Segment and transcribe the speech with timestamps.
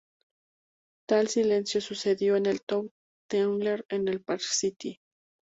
[1.07, 2.89] Tal silencio sucedió en el Tower
[3.29, 4.97] Theater en el Park City.